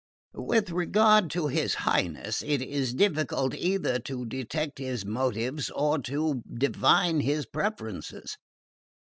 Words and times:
"With 0.33 0.71
regard 0.71 1.29
to 1.29 1.45
his 1.45 1.75
Highness, 1.75 2.41
it 2.41 2.59
is 2.59 2.95
difficult 2.95 3.53
either 3.53 3.99
to 3.99 4.25
detect 4.25 4.79
his 4.79 5.05
motives 5.05 5.69
or 5.69 5.99
to 5.99 6.41
divine 6.51 7.19
his 7.19 7.45
preferences. 7.45 8.35